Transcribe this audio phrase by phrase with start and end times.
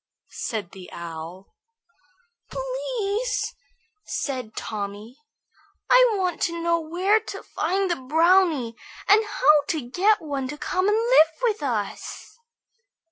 [0.31, 1.53] said the Owl.
[2.49, 3.53] "Please,"
[4.03, 5.19] said Tommy,
[5.91, 8.73] "I want to know where to find the brownies,
[9.07, 12.39] and how to get one to come and live with us."